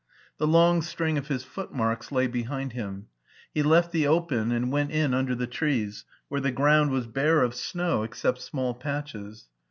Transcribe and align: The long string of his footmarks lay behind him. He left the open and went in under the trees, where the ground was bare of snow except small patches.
The 0.39 0.47
long 0.47 0.81
string 0.81 1.19
of 1.19 1.27
his 1.27 1.43
footmarks 1.43 2.11
lay 2.11 2.25
behind 2.25 2.73
him. 2.73 3.09
He 3.53 3.61
left 3.61 3.91
the 3.91 4.07
open 4.07 4.51
and 4.51 4.71
went 4.71 4.89
in 4.89 5.13
under 5.13 5.35
the 5.35 5.45
trees, 5.45 6.05
where 6.27 6.41
the 6.41 6.49
ground 6.49 6.89
was 6.89 7.05
bare 7.05 7.43
of 7.43 7.53
snow 7.53 8.01
except 8.01 8.41
small 8.41 8.73
patches. 8.73 9.47